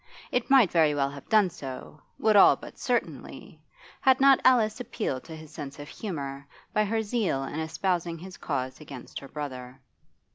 It 0.31 0.49
might 0.49 0.71
very 0.71 0.95
well 0.95 1.11
have 1.11 1.29
done 1.29 1.51
so, 1.51 2.01
would 2.17 2.35
all 2.35 2.55
but 2.55 2.79
certainly, 2.79 3.61
had 3.99 4.19
not 4.19 4.39
Alice 4.43 4.79
appealed 4.79 5.23
to 5.25 5.35
his 5.35 5.53
sense 5.53 5.77
of 5.77 5.89
humour 5.89 6.47
by 6.73 6.85
her 6.85 7.03
zeal 7.03 7.43
in 7.43 7.59
espousing 7.59 8.17
his 8.17 8.35
cause 8.35 8.81
against 8.81 9.19
her 9.19 9.27
brother. 9.27 9.79